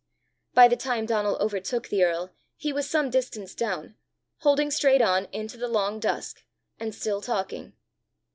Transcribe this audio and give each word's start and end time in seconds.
By 0.55 0.67
the 0.67 0.75
time 0.75 1.05
Donal 1.05 1.35
overtook 1.39 1.89
the 1.89 2.03
earl, 2.03 2.33
he 2.57 2.73
was 2.73 2.89
some 2.89 3.11
distance 3.11 3.53
down, 3.53 3.93
holding 4.39 4.71
straight 4.71 4.99
on 4.99 5.25
into 5.25 5.57
the 5.57 5.67
long 5.67 5.99
dusk, 5.99 6.43
and 6.79 6.95
still 6.95 7.21
talking. 7.21 7.73